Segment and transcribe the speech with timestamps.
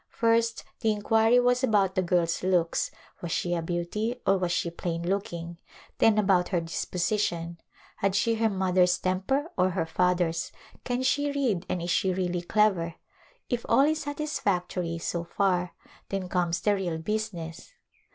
[0.09, 2.89] First the inquiry was about the girl's looks—
[3.21, 5.57] was she a beauty or was she plain looking,—
[5.99, 7.59] then about her disposition,
[7.97, 10.51] had she her mother's tem per or her father's;
[10.83, 12.95] can she read and is she really clever?
[13.47, 15.75] If all is satisfactory so far
[16.09, 17.71] then comes the real business.